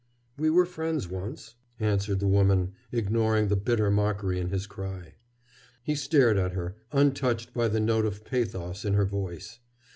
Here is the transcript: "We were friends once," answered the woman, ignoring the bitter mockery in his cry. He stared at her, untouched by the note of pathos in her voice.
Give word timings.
"We 0.35 0.49
were 0.49 0.65
friends 0.65 1.07
once," 1.07 1.53
answered 1.79 2.19
the 2.19 2.27
woman, 2.27 2.71
ignoring 2.91 3.49
the 3.49 3.55
bitter 3.55 3.91
mockery 3.91 4.39
in 4.39 4.49
his 4.49 4.65
cry. 4.65 5.13
He 5.83 5.93
stared 5.93 6.37
at 6.37 6.53
her, 6.53 6.75
untouched 6.91 7.53
by 7.53 7.67
the 7.67 7.79
note 7.79 8.07
of 8.07 8.25
pathos 8.25 8.83
in 8.83 8.95
her 8.95 9.05
voice. 9.05 9.59